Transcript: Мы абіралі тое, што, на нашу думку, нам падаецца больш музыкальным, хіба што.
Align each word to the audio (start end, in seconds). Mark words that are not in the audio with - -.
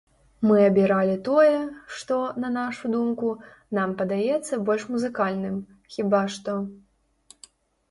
Мы 0.51 0.53
абіралі 0.67 1.17
тое, 1.27 1.57
што, 1.97 2.17
на 2.45 2.49
нашу 2.55 2.91
думку, 2.95 3.29
нам 3.81 3.95
падаецца 4.01 4.61
больш 4.71 4.89
музыкальным, 4.97 5.63
хіба 5.99 6.25
што. 6.39 6.59